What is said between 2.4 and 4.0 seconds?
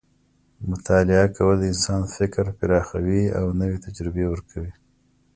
پراخوي او نوې